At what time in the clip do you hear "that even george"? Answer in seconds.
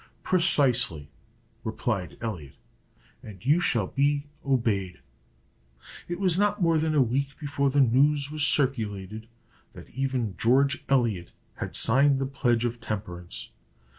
9.73-10.83